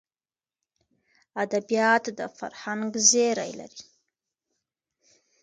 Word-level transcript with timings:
ادبیات 1.43 2.05
د 2.17 2.19
فرهنګ 2.37 2.89
زېری 3.09 3.51
لري. 3.59 3.83